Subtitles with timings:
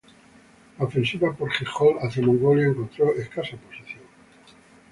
[0.79, 4.01] La ofensiva por Jehol hacia Mongolia encontró escasa oposición.